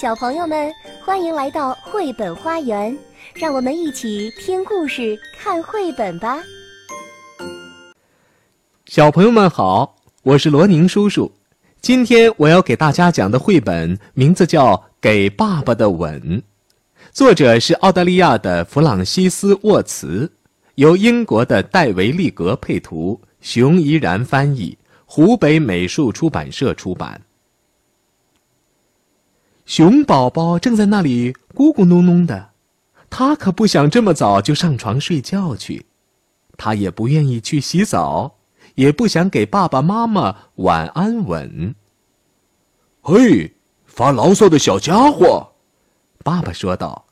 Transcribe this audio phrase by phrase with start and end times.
[0.00, 0.72] 小朋友们，
[1.04, 2.96] 欢迎来到绘本花园，
[3.34, 6.38] 让我们一起听故事、看绘本吧。
[8.86, 11.32] 小朋友们好，我是罗宁叔叔。
[11.80, 16.22] 今天我要给大家讲的绘本名字叫《给爸爸的吻》，
[17.10, 20.30] 作者是澳大利亚的弗朗西斯·沃茨，
[20.76, 27.20] 由英国的戴维·利格配图，熊怡然翻译，湖北美术出版社出版。
[29.68, 32.52] 熊宝宝正在那里咕咕哝哝的，
[33.10, 35.84] 他可不想这么早就上床睡觉去，
[36.56, 38.36] 他也不愿意去洗澡，
[38.76, 41.74] 也不想给爸爸妈妈晚安吻。
[43.02, 45.48] 嘿，发牢骚的小家伙，
[46.24, 47.04] 爸爸说道：“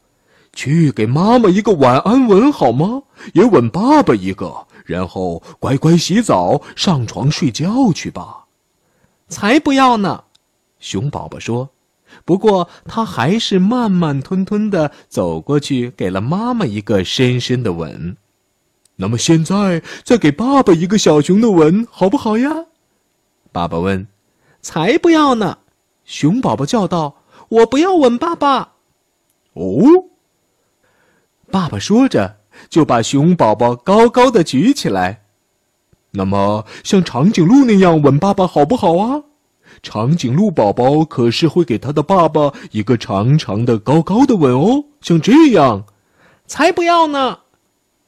[0.55, 3.03] 去给妈妈一个晚安吻好吗？
[3.35, 8.47] 也吻爸爸一个，然后乖乖洗澡，上床睡觉去吧。”
[9.29, 10.25] 才不要呢，
[10.81, 11.69] 熊宝宝说。
[12.25, 18.17] 不过，他还是慢慢吞吞的走过去，给了妈妈一个深深的吻。
[18.97, 22.51] 那么，现在再给爸爸一个小熊的吻，好不好呀？
[23.53, 24.07] 爸爸问。
[24.63, 25.59] 才不要呢！
[26.05, 28.73] 熊宝宝叫道：“我不要吻爸爸。”
[29.55, 30.07] 哦。
[31.53, 35.23] 爸爸说着，就把熊宝宝高高的举起来。
[36.13, 39.23] 那么，像长颈鹿那样吻爸爸，好不好啊？
[39.89, 45.85] 长颈鹿宝宝可是会给他的爸爸一个长长的、高高的吻哦，像这样。
[46.45, 47.39] 才不要呢！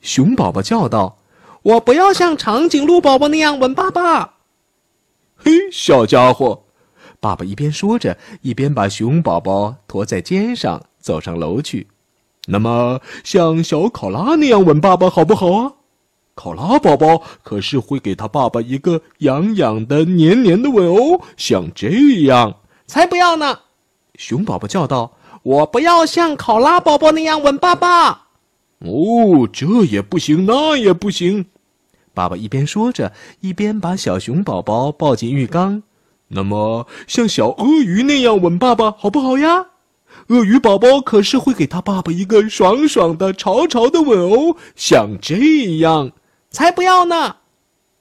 [0.00, 1.18] 熊宝宝叫道
[1.62, 4.34] ：“我不要像长颈鹿宝宝那样吻爸爸。
[5.38, 6.64] ”嘿，小家伙！
[7.20, 11.86] 爸爸一边说着，一边把熊宝宝驮在肩上，走上楼去。
[12.48, 15.72] 那么，像小考拉那样吻爸爸，好不好啊？
[16.38, 21.88] 考拉宝宝可是会给他爸爸一个痒痒的、黏黏的吻哦，像这
[22.26, 22.54] 样。
[22.86, 23.58] 才不要呢！
[24.14, 28.26] 熊宝宝叫道：“我不要像考拉宝宝那样吻爸爸。”
[28.86, 31.46] 哦，这也不行，那也不行。
[32.14, 35.82] 爸爸一边说着，一边把小熊宝宝抱进浴缸。
[36.28, 39.66] 那么，像小鳄鱼那样吻爸爸，好不好呀？
[40.28, 46.12] 鳄鱼宝宝可是会给他爸爸一个爽爽的、潮潮的吻哦，像这样。
[46.50, 47.36] 才不要呢！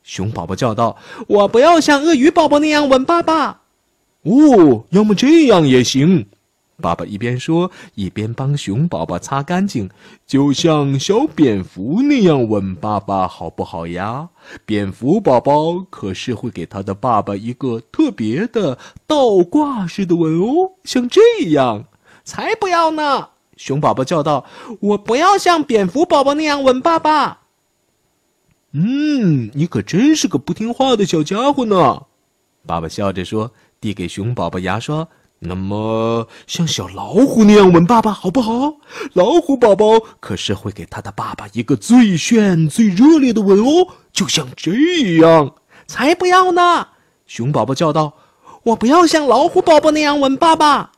[0.03, 0.97] 熊宝宝叫道
[1.27, 3.61] ：“我不要像鳄鱼宝宝那样吻爸爸。”
[4.23, 6.27] 哦，要么这样也行。
[6.79, 9.89] 爸爸一边说，一边帮熊宝宝擦干净，
[10.27, 14.29] 就像小蝙蝠那样吻爸爸，好不好呀？
[14.65, 21.85] 蝙蝠宝宝可是会给他的爸爸一个特别的倒挂式的吻哦，像这样。
[22.23, 23.29] 才不要呢！
[23.55, 24.45] 熊宝宝叫道
[24.81, 27.39] ：“我不要像蝙蝠宝宝那样吻爸爸。”
[28.73, 32.03] 嗯，你可真是个不听话的小家伙呢，
[32.65, 35.07] 爸爸笑着说，递给熊宝宝牙刷。
[35.39, 38.77] 那么，像小老虎那样吻爸爸好不好？
[39.13, 44.73] 老虎宝宝可是会给他的爸爸一个最炫、最热烈的吻哦，就像这
[45.17, 45.53] 样。
[45.85, 46.87] 才不要呢！
[47.27, 48.15] 熊宝宝叫道
[48.63, 50.91] ：“我不要像老虎宝宝那样吻爸爸。”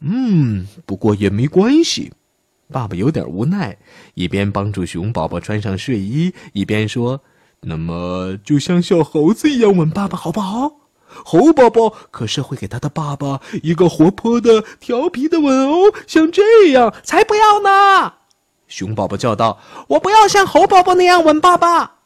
[0.00, 2.12] 嗯，不过也没关系。
[2.72, 3.76] 爸爸有点无奈，
[4.14, 7.20] 一边帮助熊宝宝穿上睡衣，一边说
[7.62, 10.72] ：“那么，就像小猴子一样吻爸爸，好不好？
[11.06, 18.14] 猴宝宝可是会给他的爸爸一个活泼的、调皮的吻哦，像这样。”才不要呢！
[18.66, 19.60] 熊宝宝叫道
[19.90, 21.98] ：“我不要像猴宝宝那样吻爸爸。”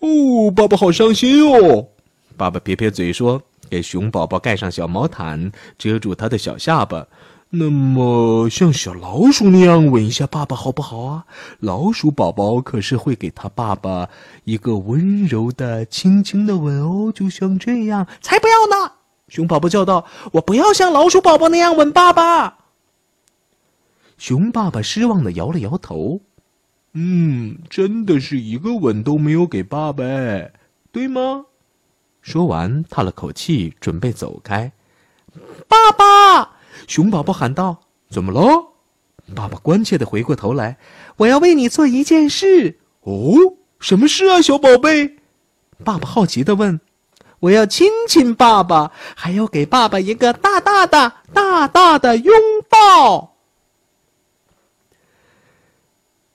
[0.00, 1.88] 哦，爸爸好伤心哦！
[2.36, 7.06] 爸爸撇撇嘴说：“给熊宝宝盖上小毛毯，遮住他的小下巴。”
[7.50, 11.24] 那么，像小老鼠那样吻一下爸爸好不好啊？
[11.60, 14.10] 老鼠宝宝可是会给他爸爸
[14.44, 18.06] 一个温柔的、轻轻的吻哦，就像这样。
[18.20, 18.92] 才不要呢！
[19.28, 22.58] 熊宝宝叫道：“我不要像老鼠宝宝那样吻爸爸。”
[24.18, 26.20] 熊爸爸失望的摇了摇头
[26.92, 30.04] ：“嗯，真的是一个吻都没有给爸爸，
[30.92, 31.46] 对吗？”
[32.20, 34.70] 说完，叹了口气，准备走开。
[35.66, 36.57] 爸爸。
[36.88, 38.72] 熊宝宝喊道：“怎么了？”
[39.36, 40.78] 爸爸关切的回过头来
[41.18, 42.78] ：“我要为你做一件事。
[43.04, 43.36] ”“哦，
[43.78, 45.18] 什么事啊，小宝贝？”
[45.84, 46.80] 爸爸好奇的问。
[47.40, 52.34] “我要亲亲爸爸，还要给爸爸一个大大的、大大的拥
[52.68, 53.36] 抱。”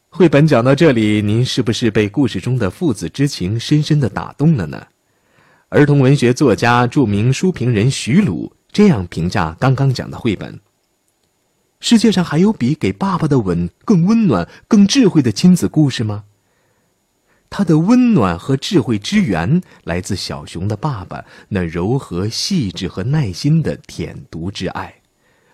[0.10, 4.86] 绘本讲到这里，您是不是被故事中的父子之情深深的打动了呢？
[5.70, 8.54] 儿童文学作家、著名书评人徐鲁。
[8.74, 10.60] 这样评价刚刚讲的绘本。
[11.80, 16.24] 世界上还有比给爸爸的吻更温暖、更智慧的亲子故事吗？
[17.52, 24.92] 他的温暖和智慧之源来自小熊的爸爸那柔和、细致和耐心的舔犊之爱。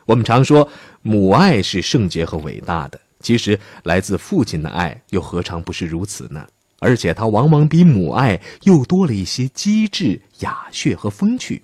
[0.05, 0.69] 我们常说
[1.01, 6.47] 母爱是圣洁和伟大的，其实来自父亲的爱又何尝不是如此呢？
[6.79, 11.61] 而且它往往比母爱又多了一些机智、雅谑和风趣。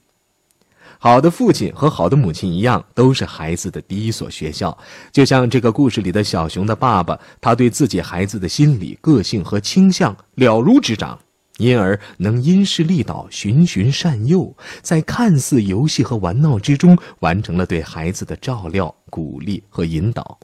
[0.98, 4.76] 好的父亲和好的母亲一样，都是孩子的第一所学校。
[5.12, 11.20] 就像这个故事里的小熊的爸爸，他对自己孩子的心理、个性和倾向了如指掌，
[11.58, 20.40] 因而能因势利导、循循善诱，在看似游戏和玩闹之中，完成了对孩子的照料、鼓励和引导。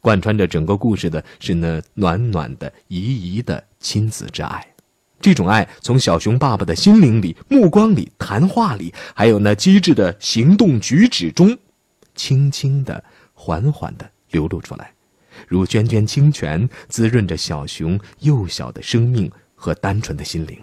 [0.00, 4.66] 贯穿着整个故事的是那暖暖的、怡怡的亲子之爱。
[5.22, 11.56] 这种爱从小熊爸爸的心灵里、目光里、谈话里，还有那机智的行动举止中，
[12.16, 13.02] 轻轻的、
[13.32, 14.92] 缓缓的流露出来，
[15.46, 20.58] 如涓涓清泉，滋润着小熊幼小的生命和单纯的心灵。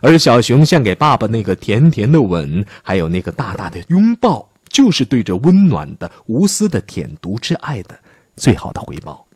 [0.00, 7.98] 而小熊献给爸爸那个甜甜的吻，还有那个大大的拥抱，就是对着温暖的、无私的舔犊之爱的
[8.36, 9.26] 最好的回报。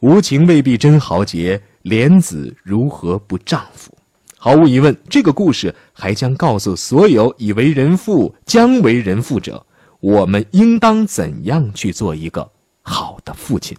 [0.00, 1.62] 无情未必真豪杰。
[1.86, 3.92] 莲子如何不丈夫？
[4.36, 9.64] 毫无疑问，这个故事还将告诉所有已为人父、将为人父者，
[10.00, 12.50] 我们应当怎样去做一个
[12.82, 13.76] 好的父亲。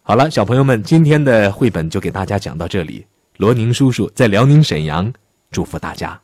[0.00, 3.04] 好了，小朋友们，今天的绘本就给大家讲到这里。
[3.36, 5.12] 罗宁叔叔在辽宁沈阳，
[5.50, 6.18] 祝福大家。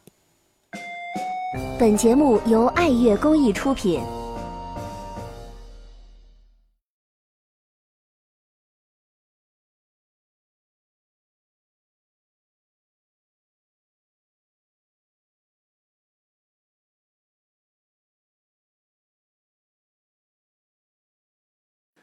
[1.78, 4.00] 本节目由爱乐公益出品。